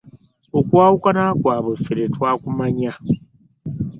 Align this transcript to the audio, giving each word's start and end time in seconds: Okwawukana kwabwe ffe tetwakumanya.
Okwawukana 0.57 1.23
kwabwe 1.39 1.73
ffe 1.79 1.93
tetwakumanya. 1.99 2.91